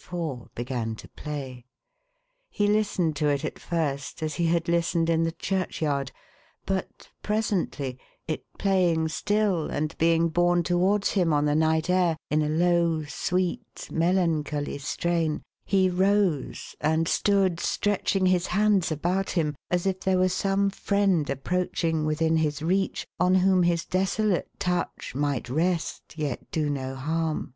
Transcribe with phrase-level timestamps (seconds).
[0.00, 1.66] fore, began to play.
[2.48, 6.12] He listened to it at first, as he had listened in the churchyard;
[6.64, 7.98] but presently—
[8.28, 13.02] it playing still, and being borne towards him on the night air, in a low,
[13.06, 19.98] sweet, melan choly strain— he rose, and stood stretching his hands about him, as if
[19.98, 26.16] there were some friend approaching within his reach, on whom his desolate touch might rest,
[26.16, 27.54] yet do no harm.